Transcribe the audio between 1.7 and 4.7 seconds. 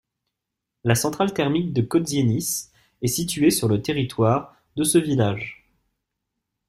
de Kozienice est située sur le territoire